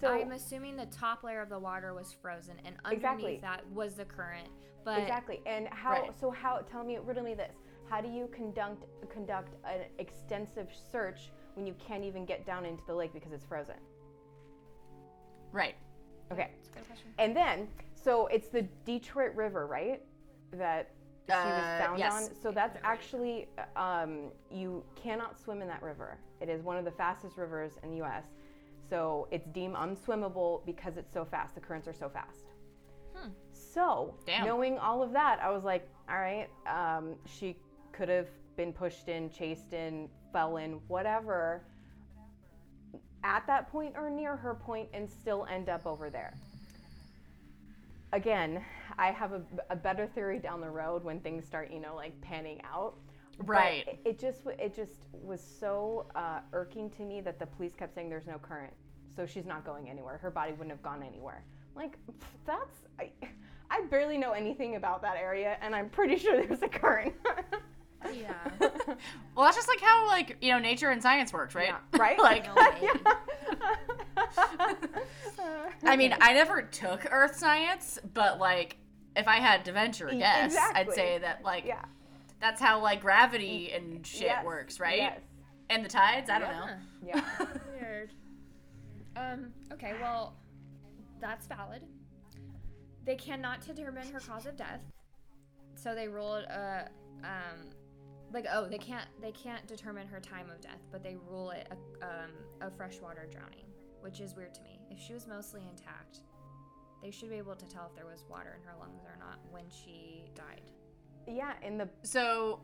[0.00, 3.38] So I'm assuming the top layer of the water was frozen, and underneath Exactly.
[3.42, 4.48] that was the current.
[4.84, 5.40] But exactly.
[5.46, 5.92] And how?
[5.92, 6.20] Right.
[6.20, 6.58] So how?
[6.70, 7.54] Tell me, riddle me this.
[7.88, 12.82] How do you conduct conduct an extensive search when you can't even get down into
[12.86, 13.76] the lake because it's frozen?
[15.52, 15.74] Right.
[16.32, 16.50] Okay.
[16.54, 17.08] That's a good question.
[17.18, 20.02] And then, so it's the Detroit River, right?
[20.52, 20.93] That
[21.26, 22.12] she was Uh, found yes.
[22.12, 22.34] on.
[22.42, 26.18] So that's actually, um, you cannot swim in that river.
[26.40, 28.26] It is one of the fastest rivers in the U.S.
[28.90, 31.54] So it's deemed unswimmable because it's so fast.
[31.54, 32.44] The currents are so fast.
[33.14, 33.30] Hmm.
[33.52, 34.44] So Damn.
[34.44, 37.56] knowing all of that, I was like, all right, um, she
[37.92, 41.62] could have been pushed in, chased in, fell in, whatever.
[43.22, 46.34] At that point or near her point, and still end up over there
[48.14, 48.64] again,
[48.96, 52.18] I have a, a better theory down the road when things start, you know, like
[52.20, 52.94] panning out.
[53.38, 53.84] Right.
[53.88, 57.94] it, it just it just was so uh, irking to me that the police kept
[57.94, 58.72] saying there's no current,
[59.14, 60.18] so she's not going anywhere.
[60.18, 61.44] Her body wouldn't have gone anywhere.
[61.74, 61.98] Like
[62.46, 63.10] that's I,
[63.70, 67.14] I barely know anything about that area, and I'm pretty sure there's a current.
[68.12, 68.34] Yeah.
[69.34, 71.70] Well, that's just like how like you know nature and science works, right?
[71.70, 72.16] Yeah, right?
[72.20, 72.88] like, No way.
[75.84, 78.76] I mean, I never took Earth science, but like,
[79.16, 81.84] if I had to venture a guess, I'd say that like yeah.
[82.40, 84.98] that's how like gravity and shit Yes, works, right?
[84.98, 85.20] Yes.
[85.70, 86.66] And the tides, I don't Huh.
[86.66, 86.72] know.
[87.06, 87.22] Yeah.
[87.80, 88.10] Weird.
[89.16, 90.34] Um, okay, well,
[91.20, 91.82] that's valid.
[93.04, 94.80] They cannot determine her cause of death.
[95.76, 96.82] So they ruled uh
[97.22, 97.70] um
[98.32, 101.68] like oh, they can't they can't determine her time of death, but they rule it
[101.70, 103.64] a, um, a freshwater drowning,
[104.04, 104.78] which is weird to me.
[104.90, 106.20] If she was mostly intact,
[107.02, 109.38] they should be able to tell if there was water in her lungs or not
[109.50, 110.70] when she died.
[111.26, 111.54] Yeah.
[111.62, 112.60] In the So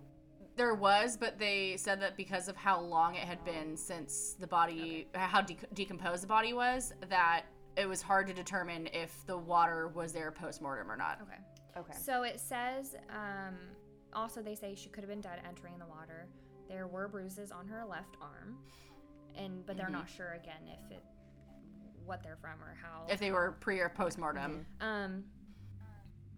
[0.56, 4.46] there was, but they said that because of how long it had been since the
[4.46, 7.44] body, how de- decomposed the body was, that
[7.76, 11.20] it was hard to determine if the water was there post mortem or not.
[11.22, 11.80] Okay.
[11.80, 11.98] okay.
[11.98, 13.54] So it says, um,
[14.12, 16.26] also they say she could have been dead entering the water.
[16.68, 18.58] There were bruises on her left arm,
[19.36, 19.92] and but they're Mhm.
[19.92, 21.02] not sure again if it,
[22.04, 23.06] what they're from or how.
[23.08, 24.66] If they were pre or post mortem.
[24.80, 25.24] Um,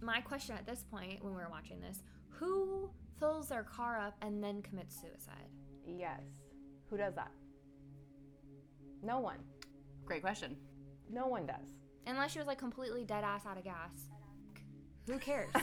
[0.00, 4.16] my question at this point, when we were watching this, who fills their car up
[4.22, 5.48] and then commits suicide?
[5.86, 6.20] Yes.
[6.90, 7.30] Who does that?
[9.02, 9.38] No one.
[10.04, 10.56] Great question.
[11.10, 11.66] No one does.
[12.06, 13.90] Unless she was like completely dead ass out of gas.
[15.08, 15.50] Who cares?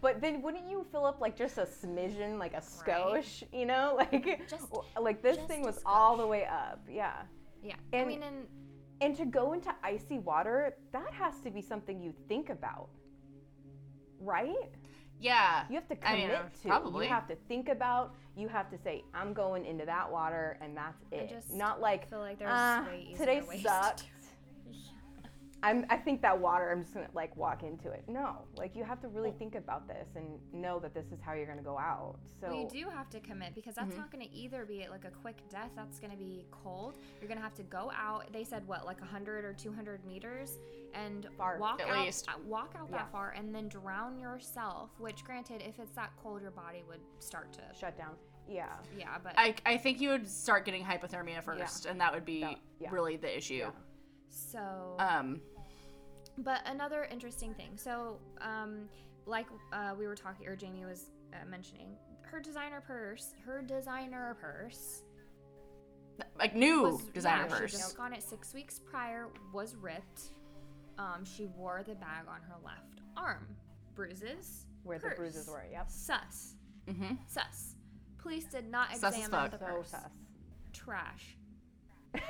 [0.00, 3.24] But then wouldn't you fill up like just a smidgen, like a Right.
[3.24, 3.94] skosh, you know?
[4.12, 6.80] Like Just- like this just thing a was all the way up.
[6.88, 7.14] Yeah.
[7.62, 7.74] yeah.
[7.92, 8.46] I mean, and
[9.00, 12.88] And to go into icy water, that has to be something you think about.
[14.20, 14.54] Right?
[15.20, 15.64] yeah.
[15.68, 16.68] You have to I commit mean, uh, to.
[16.68, 17.06] probably.
[17.06, 18.14] You have to think about.
[18.36, 21.30] You have to say, "I'm going into that water," and that's I it.
[21.30, 24.04] just Not like feel like there's "Ah, way easier today ways to sucked.
[25.62, 28.04] do I'm, I think that water, I'm just gonna like walk into it.
[28.08, 31.32] No, like you have to really think about this and know that this is how
[31.34, 32.16] you're gonna go out.
[32.40, 33.98] So Well, you do have to commit because that's Mhm.
[33.98, 35.70] not going to either be like a quick death.
[35.74, 36.94] That's going to be cold.
[37.20, 38.32] You're going to have to go out.
[38.32, 40.58] They said what, like 100 or 200 meters,
[40.94, 41.58] and Far.
[41.58, 42.28] walk At out, least.
[42.28, 42.98] uh, walk out Yeah.
[42.98, 44.90] that far, and then drown yourself.
[44.98, 47.62] Which, granted, if it's that cold, your body would start to.
[47.74, 48.16] shut down.
[48.48, 48.76] Yeah.
[48.96, 52.42] Yeah, but I, I think you would start getting hypothermia first, and that would be
[52.42, 52.90] That- yeah.
[52.92, 53.70] really the issue.
[54.30, 54.36] Yeah.
[54.52, 54.96] so.
[54.98, 55.40] Um,
[56.38, 57.76] But another interesting thing.
[57.76, 58.88] So, um,
[59.26, 64.36] like uh, we were talking, or Jamie was uh, mentioning, her designer purse, her designer
[64.40, 65.02] purse
[66.38, 67.70] like new was designer yeah, purse.
[67.70, 69.28] She just got it six weeks prior.
[69.52, 70.32] Was ripped.
[70.98, 73.46] Um, she wore the bag on her left arm.
[73.94, 74.66] Bruises.
[74.84, 75.64] Where the bruises were.
[75.70, 75.90] Yep.
[75.90, 76.54] Sus.
[76.88, 77.74] hmm Sus.
[78.18, 79.50] Police did not examine fuck.
[79.52, 79.90] the So purse.
[79.90, 80.00] sus.
[80.72, 81.36] Trash.
[82.14, 82.22] Trash.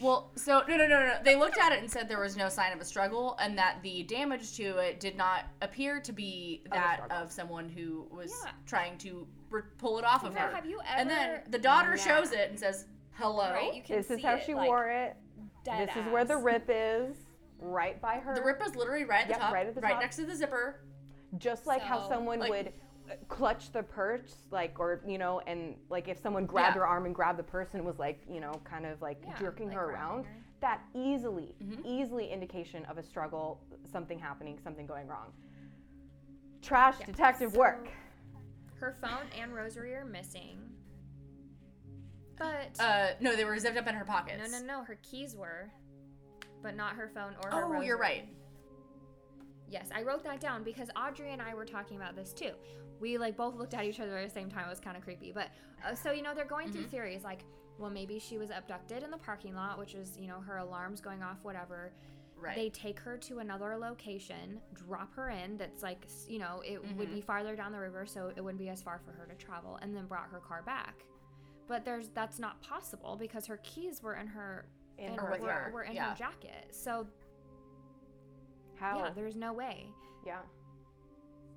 [0.00, 1.14] Well, so no, no, no, no, no.
[1.24, 3.78] They looked at it and said there was no sign of a struggle, and that
[3.82, 7.16] the damage to it did not appear to be that struggle.
[7.16, 8.50] of someone who was Yeah.
[8.66, 10.54] trying to re- pull it off of now, her.
[10.54, 11.00] have you ever?
[11.00, 11.96] and then the daughter Nah.
[11.96, 14.68] shows it and says, "Hello." Right, you can This is see how it, she like,
[14.68, 15.16] wore it.
[15.64, 16.42] dead This is where the ass.
[16.42, 17.16] rip is.
[17.58, 18.34] Right by her.
[18.34, 19.98] the rip is literally right at the Yep, top, right at the top.
[20.00, 20.82] next to the zipper.
[21.38, 22.72] just like how So, someone like- would
[23.28, 26.80] clutch the purse like or you know and like if someone grabbed Yeah.
[26.80, 29.34] her arm and grabbed the purse and was like you know kind of like Yeah,
[29.38, 30.36] jerking like her around her.
[30.60, 31.84] that easily Mhm.
[31.84, 35.32] easily indication of a struggle something happening something going wrong
[36.62, 37.88] trash Yeah, detective so- work
[38.78, 40.58] Her phone and rosary are missing.
[42.36, 44.50] But Uh, no, they were zipped up in her pockets.
[44.52, 44.84] no, no, no.
[44.84, 45.70] Her keys were,
[46.62, 47.86] but not her phone or her Oh, rosary.
[47.86, 48.28] you're right.
[49.68, 52.52] Yes, I wrote that down because Audrey and I were talking about this too.
[53.00, 54.66] We like both looked at each other at the same time.
[54.66, 55.32] It was kind of creepy.
[55.32, 55.48] But
[55.86, 57.44] uh, so you know, they're going through theories like,
[57.78, 61.00] well, maybe she was abducted in the parking lot, which is you know her alarms
[61.00, 61.92] going off, whatever.
[62.38, 62.54] Right.
[62.54, 65.56] They take her to another location, drop her in.
[65.56, 68.68] That's like you know it would be farther down the river, so it wouldn't be
[68.68, 71.04] as far for her to travel, and then brought her car back.
[71.66, 74.66] But there's that's not possible because her keys were in her
[74.98, 76.10] In in her- her, were, were in yeah.
[76.10, 76.68] her jacket.
[76.70, 77.06] So
[78.78, 78.98] How?
[78.98, 79.86] yeah, there's no way.
[80.24, 80.38] yeah.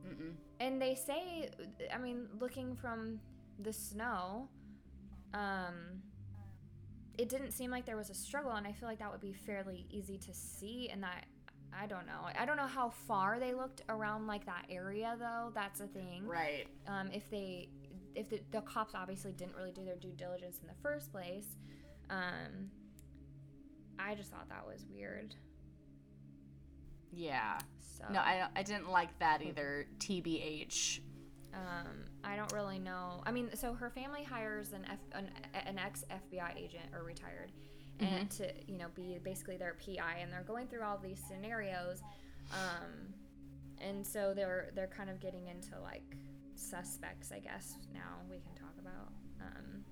[0.07, 0.33] Mm-mm.
[0.59, 1.49] And they say,
[1.93, 3.19] I mean, looking from
[3.59, 4.47] the snow,
[5.33, 6.01] um,
[7.17, 9.33] it didn't seem like there was a struggle, and I feel like that would be
[9.33, 10.89] fairly easy to see.
[10.89, 11.25] And that,
[11.77, 15.51] I don't know, I don't know how far they looked around like that area though.
[15.53, 16.25] That's a thing.
[16.25, 16.65] Right.
[16.87, 17.67] Um, if they,
[18.15, 21.57] if the, the cops obviously didn't really do their due diligence in the first place,
[22.09, 22.71] um,
[23.99, 25.35] I just thought that was weird.
[27.11, 27.57] Yeah.
[27.97, 29.85] So No, I I didn't like that either.
[29.99, 31.01] TBH.
[31.53, 33.21] Um, I don't really know.
[33.25, 37.51] I mean, so her family hires an F, an, an ex FBI agent or retired,
[37.99, 42.01] and to you know be basically their PI, and they're going through all these scenarios,
[42.51, 43.13] um,
[43.79, 46.15] and so they're they're kind of getting into like
[46.55, 47.75] suspects, I guess.
[47.93, 49.11] Now we can talk about.
[49.41, 49.83] Um,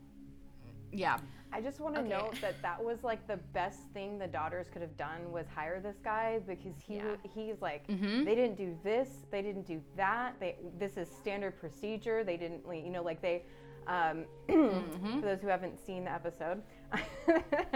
[0.91, 1.17] Yeah.
[1.53, 2.09] I just want to Okay.
[2.09, 5.79] note that that was like the best thing the daughters could have done was hire
[5.79, 7.15] this guy because he Yeah.
[7.33, 8.25] he's like Mhm.
[8.25, 10.37] they didn't do this, they didn't do that.
[10.39, 12.23] They this is standard procedure.
[12.23, 13.43] They didn't you know like they
[13.87, 16.61] um, for those who haven't seen the episode.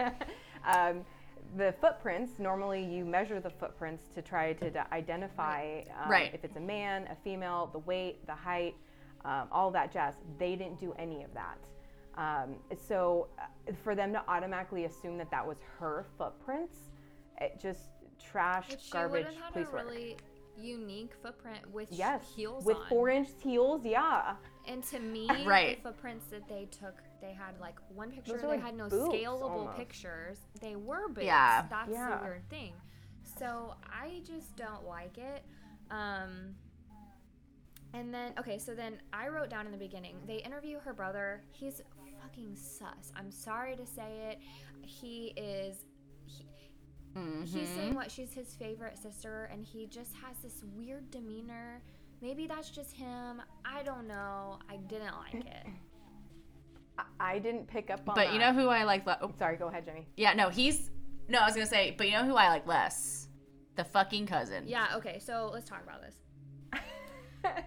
[0.66, 1.06] um,
[1.58, 6.34] the footprints normally you measure the footprints to try to d- identify um, Right.
[6.34, 8.76] if it's a man, a female, the weight, the height,
[9.26, 10.16] um, all that jazz.
[10.38, 11.58] They didn't do any of that.
[12.18, 12.56] Um,
[12.88, 16.76] so uh, for them to automatically assume that that was her footprints,
[17.40, 17.82] it just
[18.20, 19.86] trash, but she garbage, would have had police a work.
[19.86, 20.18] really
[20.58, 22.86] unique footprint with Yes, heels with on.
[22.90, 24.36] four-inch heels, yeah.
[24.68, 25.78] And to me, Right.
[25.82, 28.34] the footprints that they took, they had like one picture.
[28.34, 29.78] Those They like had no boots scalable almost.
[29.78, 30.38] pictures.
[30.60, 31.26] They were boots.
[31.26, 31.66] Yeah.
[31.70, 32.18] That's Yeah.
[32.18, 32.74] the weird thing.
[33.40, 35.44] So I just don't like it.
[35.90, 36.54] Um,
[37.94, 40.16] and then okay, so then I wrote down in the beginning.
[40.28, 41.42] They interview her brother.
[41.52, 41.82] He's
[42.22, 43.12] fucking sus.
[43.16, 44.40] I'm sorry to say it.
[44.82, 45.78] He is.
[46.26, 46.46] He,
[47.44, 47.76] He's Mhm.
[47.76, 51.82] saying what she's his favorite sister, and he just has this weird demeanor.
[52.22, 53.42] Maybe that's just him.
[53.66, 54.60] I don't know.
[54.70, 55.68] I didn't like it.
[56.98, 59.06] I, I didn't pick up on But you know who I like?
[59.06, 60.08] Le- oh, Sorry, go ahead, Jimmy.
[60.16, 60.90] yeah, no, he's.
[61.28, 63.28] No, I was gonna say, but you know who I like less?
[63.76, 64.64] The fucking cousin.
[64.68, 64.88] Yeah.
[64.96, 65.20] Okay.
[65.20, 66.16] So let's talk about this.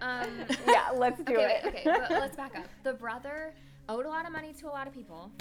[0.01, 1.59] Um, yeah, let's do okay.
[1.61, 1.65] it.
[1.65, 1.83] Wait, okay.
[1.83, 2.63] But let's back up.
[2.83, 3.53] The brother
[3.89, 5.31] owed a lot of money to a lot of people.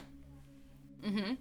[1.05, 1.35] Mm-hmm.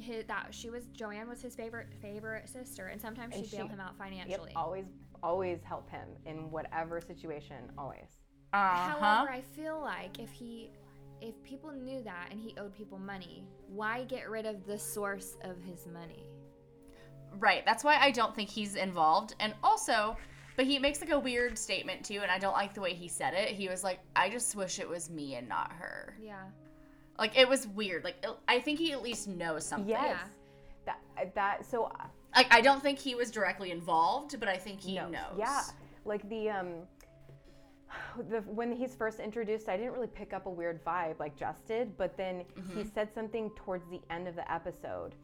[0.00, 3.68] His, that she was Joanne was his favorite favorite sister, and sometimes And she'd bail
[3.68, 4.52] him out Yep, financially.
[4.54, 4.84] always,
[5.22, 7.70] always help him in whatever situation.
[7.76, 8.18] Always.
[8.52, 8.98] Uh huh.
[9.00, 10.70] However, I feel like if he
[11.20, 15.36] if people knew that and he owed people money, why get rid of the source
[15.42, 16.28] of his money?
[17.38, 17.64] Right.
[17.66, 19.34] That's why I don't think he's involved.
[19.40, 20.16] And also,
[20.58, 23.06] but he makes like a weird statement too, and I don't like the way he
[23.06, 23.50] said it.
[23.50, 26.42] He was like, "I just wish it was me and not her." Yeah.
[27.16, 28.02] Like it was weird.
[28.02, 29.88] Like it- I think he at least knows something.
[29.90, 30.18] Yes.
[30.84, 30.98] That
[31.36, 34.96] that so uh, Like I don't think he was directly involved, but I think he
[34.96, 35.12] knows.
[35.12, 35.36] knows.
[35.38, 35.62] Yeah,
[36.04, 36.68] like the um,
[38.28, 41.64] the when he's first introduced, I didn't really pick up a weird vibe like Just
[41.66, 42.42] did, but then
[42.74, 45.14] he said something towards the end of the episode,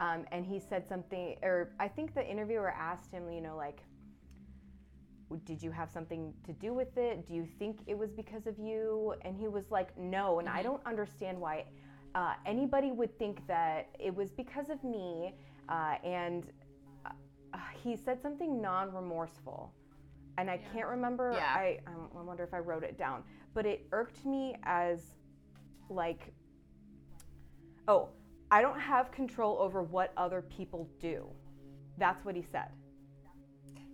[0.00, 3.80] um, and he said something, or I think the interviewer asked him, you know, like.
[5.44, 7.26] Did you have something to do with it?
[7.26, 9.14] Do you think it was because of you?
[9.22, 10.38] And he was like, no.
[10.38, 11.64] And I don't understand why
[12.14, 15.34] uh, anybody would think that it was because of me.
[15.68, 16.44] Uh, and
[17.04, 19.72] uh, he said something non-remorseful
[20.38, 21.44] and i can't remember Yeah.
[21.54, 23.22] I, um, I wonder if i wrote it down
[23.54, 25.00] but it irked me as
[25.90, 26.32] like
[27.88, 28.08] oh
[28.50, 31.26] i don't have control over what other people do
[31.98, 32.68] that's what he said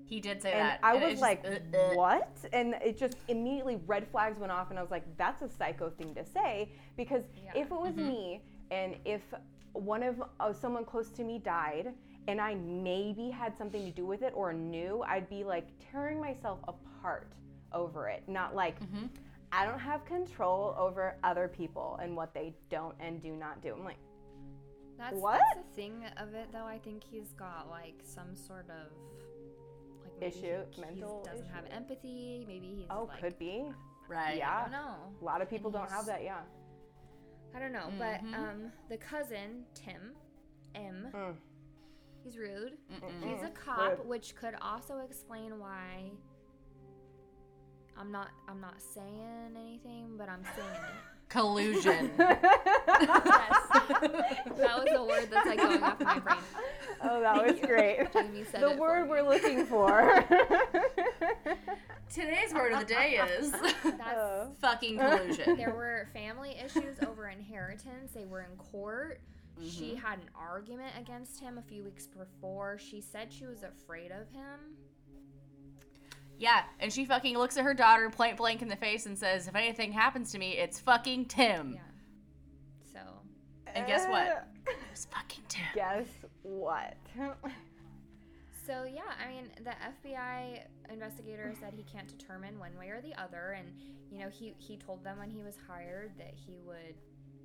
[0.07, 0.81] He did say and that.
[0.83, 1.95] i and it was just- like uh, uh.
[1.95, 5.49] what and it just immediately red flags went off and i was like that's a
[5.49, 7.53] psycho thing to say because Yeah.
[7.63, 9.23] if it was me and if
[9.73, 11.95] one of uh, someone close to me died
[12.29, 16.21] and i maybe had something to do with it or knew i'd be like tearing
[16.21, 17.33] myself apart
[17.73, 19.07] over it not like Mm-hmm.
[19.53, 23.73] i don't have control over other people and what they don't and do not do
[23.75, 23.99] i'm like
[24.99, 25.41] That's, What?
[25.41, 26.67] that's the thing of it, though.
[26.67, 29.24] I think he's got like some sort of like
[30.21, 32.45] maybe Issue, he, mental he doesn't have empathy.
[32.47, 33.65] Maybe he's oh like, could be
[34.09, 34.37] Right.
[34.39, 34.59] Yeah.
[34.59, 34.95] I don't know.
[35.21, 36.41] a lot of people don't have that yeah
[37.55, 37.99] I don't know, Mhm.
[37.99, 40.13] but um, the cousin Tim,
[40.75, 41.37] M, Mm.
[42.25, 42.73] he's rude.
[42.93, 43.23] Mm-mm.
[43.33, 44.09] He's a cop, Rude.
[44.09, 46.11] which could also explain why.
[47.97, 48.31] I'm not.
[48.49, 51.14] I'm not saying anything, but I'm saying it.
[51.35, 52.11] Collusion.
[52.95, 56.37] Yes, that was a word that's like going off my brain.
[57.03, 58.07] oh, that was great.
[58.13, 59.11] Jamie said the it word me.
[59.11, 60.25] we're looking for.
[62.13, 63.75] Today's word of the day is That's
[64.17, 64.53] Oh.
[64.61, 65.57] fucking collusion.
[65.57, 68.13] there were family issues over inheritance.
[68.15, 69.21] They were in court.
[69.59, 69.69] Mm-hmm.
[69.69, 72.79] She had an argument against him a few weeks before.
[72.79, 74.77] She said she was afraid of him.
[76.45, 79.49] Yeah, and she fucking looks at her daughter point blank in the face and says,
[79.49, 81.81] "If anything happens to me, it's fucking Tim." Yeah.
[82.93, 83.01] So
[83.75, 84.47] And guess what?
[84.93, 85.65] It's fucking Tim.
[85.75, 86.07] Guess
[86.43, 86.97] what?
[88.67, 93.15] So yeah, I mean, the FBI investigator said he can't determine one way or the
[93.21, 93.69] other, and
[94.11, 96.97] you know, he he told them when he was hired that he would,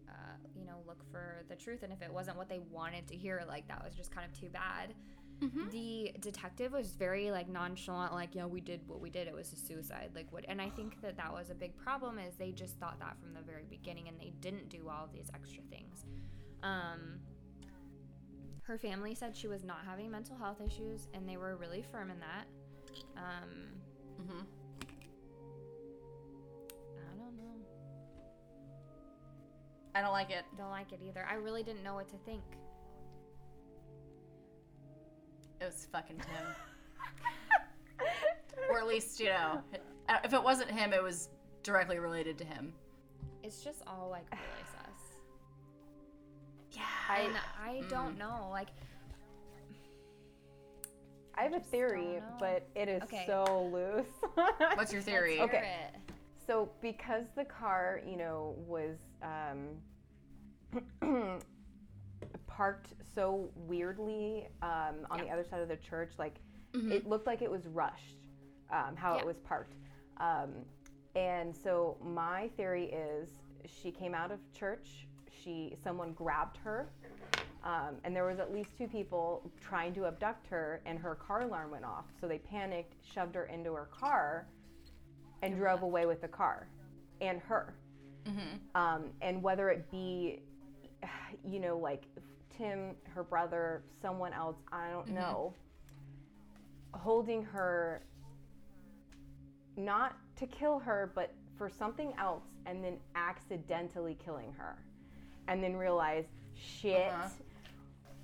[0.10, 3.16] uh, you know, look for the truth, and if it wasn't what they wanted to
[3.16, 4.94] hear, like that was just kind of too bad.
[5.72, 9.28] The detective was very like nonchalant, like, yeah, we did what we did.
[9.28, 10.12] It was a suicide.
[10.14, 10.46] Like what?
[10.48, 13.34] And I think that that was a big problem is they just thought that from
[13.34, 16.06] the very beginning, and they didn't do all of these extra things.
[16.64, 17.20] Um,
[18.64, 22.12] her family said she was not having mental health issues, and they were really firm
[22.12, 22.46] in that.
[23.18, 23.50] Um,
[24.18, 24.42] hmm
[26.98, 27.56] I don't know.
[29.96, 30.44] I don't like it.
[30.58, 31.26] Don't like it either.
[31.30, 32.44] I really didn't know what to think.
[35.62, 38.08] It was fucking Tim.
[38.70, 39.62] or at least, you know,
[40.08, 41.30] uh, if it wasn't him, it was
[41.64, 42.74] directly related to him.
[43.44, 45.18] It's just all like really sus.
[46.72, 47.26] Yeah.
[47.26, 48.48] And I don't know.
[48.52, 48.68] Like,
[51.36, 53.24] I have a theory, but it is Okay.
[53.26, 54.06] so loose.
[54.76, 55.40] What's your theory?
[55.40, 55.74] let's hear Okay.
[55.96, 56.14] it.
[56.46, 59.78] So because the car, you know, was um,
[62.60, 66.36] parked so weirdly um, on the other side of the church, like
[66.74, 66.92] Mhm.
[66.92, 68.18] it looked like it was rushed,
[68.70, 69.22] um, how Yeah.
[69.22, 69.76] it was parked.
[70.18, 70.66] Um,
[71.16, 73.30] and so my theory is
[73.66, 75.08] she came out of church.
[75.32, 76.90] She someone grabbed her.
[77.64, 81.42] Um, and there was at least two people trying to abduct her, and her car
[81.44, 82.06] alarm went off.
[82.20, 84.48] So they panicked, shoved her into her car,
[85.44, 86.68] and drove away with the car
[87.22, 87.74] and her.
[88.26, 88.60] Mhm.
[88.76, 90.44] Um, and whether it be,
[91.46, 92.04] you know, like
[92.60, 95.54] Tim, her brother, someone else, I don't know,
[96.94, 98.02] holding her
[99.78, 104.78] not to kill her, but for something else, and then accidentally killing her.
[105.48, 107.30] And then realize, shit, Uh-huh.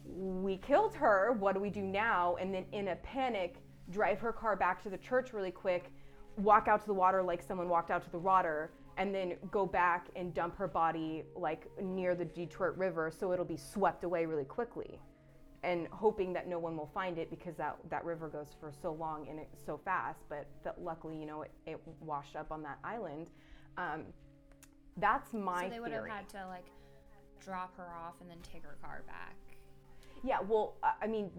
[0.06, 1.32] we killed her.
[1.32, 2.36] What do we do now?
[2.36, 3.56] And then in a panic,
[3.89, 5.91] drive her car back to the church really quick,
[6.38, 9.66] walk out to the water like someone walked out to the water, and then go
[9.66, 14.26] back and dump her body like near the Detroit River so it'll be swept away
[14.26, 15.00] really quickly.
[15.64, 18.94] And hoping that no one will find it because that, that river goes for so
[18.94, 22.62] long and it's so fast, but that luckily, you know, it, it washed up on
[22.64, 23.32] that island.
[23.78, 24.04] Um,
[24.98, 26.66] that's my so they would have had to like
[27.44, 29.36] drop her off and then take her car back.
[30.24, 31.30] Yeah, well, I mean,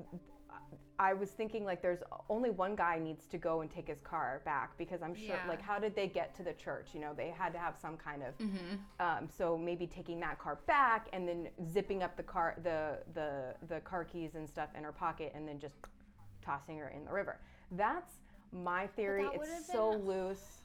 [0.99, 4.40] I was thinking like there's only one guy needs to go and take his car
[4.47, 5.47] back because I'm sure, Yeah.
[5.47, 6.95] like, how did they get to the church?
[6.95, 8.38] You know, they had to have some kind of.
[8.38, 8.79] Mhm.
[8.99, 13.55] Um, so maybe taking that car back and then zipping up the car, the the
[13.69, 15.77] the car keys and stuff in her pocket, and then just
[16.40, 17.40] tossing her in the river.
[17.73, 18.14] That's
[18.53, 19.29] my theory.
[19.35, 20.62] It's so loose.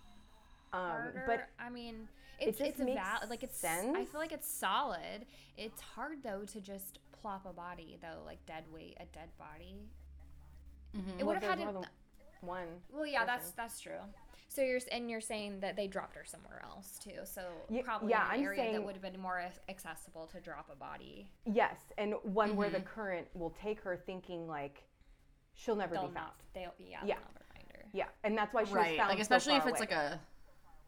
[0.71, 2.07] Um, but I mean,
[2.39, 3.61] it it's just it's makes val- like it's.
[3.65, 5.25] I feel like it's solid.
[5.57, 9.75] It's hard though to just plop a body though, like dead weight, a dead body.
[10.95, 11.19] Mhm.
[11.19, 11.87] It well, would have had more to.
[12.41, 12.67] than one.
[12.91, 13.53] Well, yeah, that's person.
[13.57, 13.99] that's true.
[14.49, 17.19] So you're and you're saying that they dropped her somewhere else too.
[17.23, 20.69] So Ye- probably yeah, an I'm area that would have been more accessible to drop
[20.71, 21.29] a body.
[21.45, 22.85] Yes, and one where the Mhm.
[22.85, 24.83] current will take her, thinking like
[25.53, 26.27] she'll never They'll be found.
[26.27, 26.35] not.
[26.53, 26.99] They'll yeah.
[27.05, 27.15] Yeah.
[27.15, 27.85] They'll never find her.
[27.93, 29.79] Yeah, and that's why she was found Like so especially if it's away.
[29.79, 30.19] like a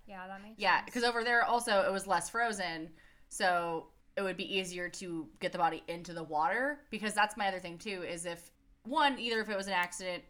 [0.07, 2.93] Yeah, that makes yeah, because over there also it was less frozen,
[3.29, 6.79] so it would be easier to get the body into the water.
[6.91, 8.51] Because that's my other thing too is if
[8.83, 10.23] one either if it was an accident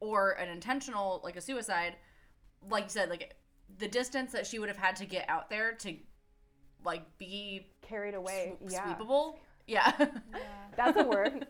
[0.00, 1.96] or an intentional like a suicide,
[2.68, 3.34] like you said, like
[3.78, 5.96] the distance that she would have had to get out there to
[6.84, 8.54] like be carried away.
[8.66, 9.36] sw- yeah, sweepable.
[9.66, 9.92] Yeah.
[9.98, 10.06] Yeah.
[10.76, 11.46] that's a word.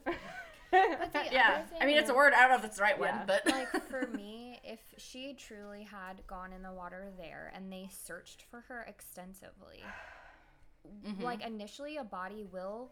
[0.70, 1.62] But yeah.
[1.80, 2.32] I mean, it's a word.
[2.34, 3.16] I don't know if it's the right Yeah.
[3.18, 7.72] one, but like for me, if she truly had gone in the water there and
[7.72, 9.82] they searched for her extensively,
[10.86, 11.20] Mhm.
[11.22, 12.90] like initially a body will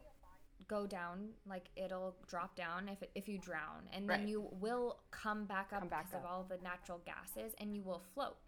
[0.69, 4.29] go down, like it'll drop down if it, if you drown, and then Right.
[4.29, 7.83] you will come back up Come back because of all the natural gases, and you
[7.83, 8.39] will float.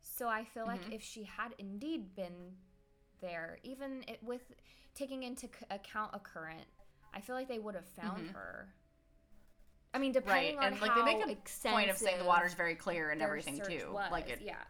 [0.00, 0.92] So I feel like Mhm.
[0.92, 2.56] if she had indeed been
[3.20, 4.52] there, even it, with
[4.94, 6.66] taking into c- account a current,
[7.12, 8.32] I feel like they would have found Mhm.
[8.32, 8.74] her.
[9.94, 12.24] I mean, Right, depending on and like how they make a point of saying the
[12.24, 13.90] water's very clear and everything too.
[13.92, 14.12] Was.
[14.12, 14.62] Like it, yeah,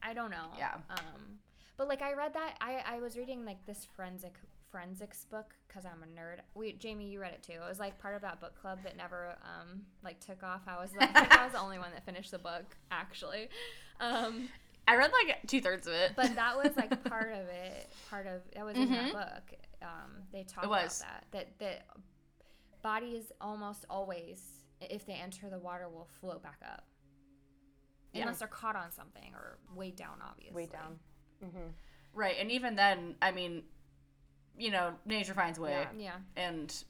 [0.00, 0.52] I don't know.
[0.56, 0.80] Yeah.
[0.88, 1.40] Um,
[1.80, 4.34] but like I read that I I was reading like this forensic
[4.70, 6.40] forensics book because I'm a nerd.
[6.54, 7.54] We Jamie, you read it too.
[7.54, 10.60] It was like part of that book club that never um like took off.
[10.68, 13.48] I was the, I think I was the only one that finished the book actually.
[13.98, 14.50] Um,
[14.86, 16.12] I read like two thirds of it.
[16.16, 17.90] but that was like part of it.
[18.10, 19.12] Part of that was in Mhm.
[19.12, 19.58] that book.
[19.80, 21.24] Um, they talk It about that.
[21.30, 21.86] That that
[22.82, 24.42] bodies almost always,
[24.82, 26.84] if they enter the water, will float back up.
[28.12, 28.22] Yeah.
[28.22, 30.54] Unless they're caught on something or weighed down, obviously.
[30.54, 30.98] Way down.
[31.44, 31.68] Mm-hmm.
[32.14, 33.62] right, and even then, I mean,
[34.58, 35.88] you know, nature finds a way, Yeah.
[35.98, 36.16] Yeah.
[36.36, 36.84] and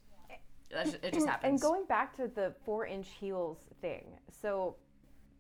[0.71, 1.51] that's it just happens.
[1.51, 4.77] And going back to the four inch heels thing, so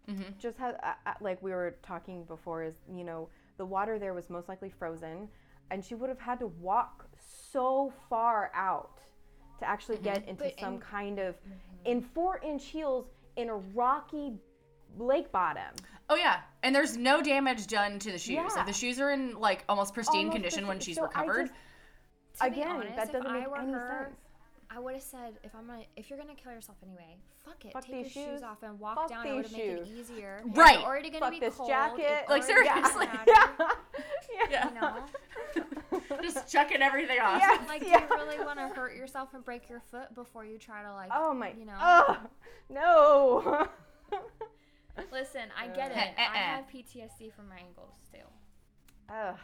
[0.09, 0.39] Mhm.
[0.39, 4.15] just how, uh, uh, like we were talking before, is you know the water there
[4.15, 5.29] was most likely frozen,
[5.71, 9.01] and she would have had to walk so far out
[9.59, 11.37] to actually get into But some in- kind of
[11.85, 13.07] in four inch heels
[13.37, 14.39] in a rocky
[14.99, 15.75] lake bottom.
[16.09, 18.31] Oh yeah, and there's no damage done to the shoes.
[18.35, 18.43] Yeah.
[18.49, 21.47] Like the shoes are in like almost pristine Almost condition when she's So recovered.
[21.49, 24.17] just- To be Again, honest, that doesn't I make were any her, sense.
[24.73, 27.73] I would have said, if I'm gonna, if you're gonna kill yourself anyway, fuck it,
[27.73, 28.43] Fuck take your shoes shoes.
[28.43, 29.27] off and walk Fuck down.
[29.27, 30.43] It would these have made it easier.
[30.47, 30.77] Right.
[30.77, 31.69] It's already gonna Fuck be this cold.
[31.69, 32.25] jacket.
[32.29, 33.07] Like, seriously.
[33.07, 34.47] matter, yeah.
[34.49, 36.19] yeah, You know.
[36.23, 37.41] just chucking everything off.
[37.41, 37.65] Yeah.
[37.67, 37.99] Like, Yeah.
[38.07, 40.93] do you really want to hurt yourself and break your foot before you try to
[40.93, 41.11] like?
[41.13, 41.53] Oh my.
[41.59, 41.75] You know.
[41.81, 42.17] Oh
[42.69, 43.69] no.
[45.13, 46.01] Listen, I get Uh.
[46.01, 46.15] it.
[46.19, 48.21] I have PTSD from my ankles too.
[49.11, 49.37] oh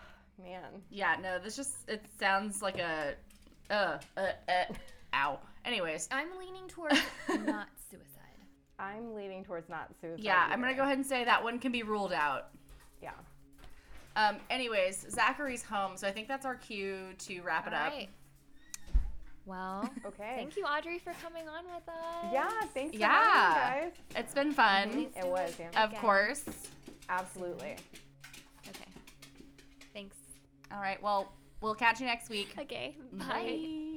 [0.42, 0.82] man.
[0.90, 3.14] Yeah, no, this just it sounds like a
[3.70, 4.74] uh uh uh
[5.14, 5.38] ow.
[5.64, 6.98] Anyways, I'm leaning towards
[7.28, 8.12] not suicide.
[8.78, 10.22] I'm leaning towards not suicide.
[10.22, 12.48] yeah, I'm gonna go ahead and say that one can be ruled out.
[13.02, 13.12] Yeah.
[14.14, 17.92] Um, anyways, Zachary's home, so I think that's our cue to wrap it All up.
[17.92, 18.08] right.
[19.46, 20.34] Well, Okay.
[20.36, 22.32] thank you, Audrey, for coming on with us.
[22.32, 22.50] Yeah.
[22.74, 23.08] Thanks for Yeah.
[23.22, 23.92] having me, guys.
[24.16, 25.84] It's been fun, Please It was, yeah.
[25.84, 26.00] of again.
[26.00, 26.44] course.
[27.08, 27.76] Absolutely.
[28.68, 28.90] Okay.
[29.94, 30.16] Thanks.
[30.72, 32.54] All right, well, we'll catch you next week.
[32.58, 32.96] Okay.
[33.12, 33.92] Bye.